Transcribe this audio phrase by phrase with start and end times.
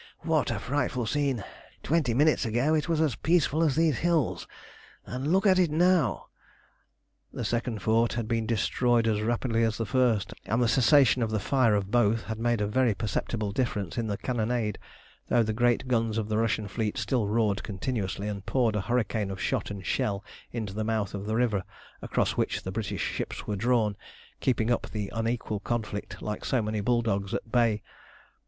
[0.21, 1.43] What a frightful scene!
[1.83, 4.47] Twenty minutes ago it was as peaceful as these hills,
[5.05, 6.25] and look at it now."
[7.31, 11.29] The second fort had been destroyed as rapidly as the first, and the cessation of
[11.29, 14.79] the fire of both had made a very perceptible difference in the cannonade,
[15.27, 19.29] though the great guns of the Russian fleet still roared continuously and poured a hurricane
[19.29, 21.61] of shot and shell into the mouth of the river
[22.01, 23.95] across which the British ships were drawn,
[24.39, 27.83] keeping up the unequal conflict like so many bull dogs at bay.